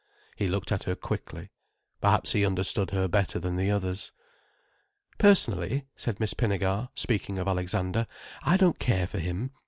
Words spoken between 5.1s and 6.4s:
"Personally," said Miss